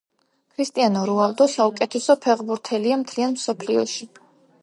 ქრისტიანო 0.53 1.01
როალდო 1.09 1.45
საუკეთესო 1.55 2.15
ფეხბურთელია 2.25 2.99
მთლიან 3.01 3.35
მსოფლიოში 3.37 4.09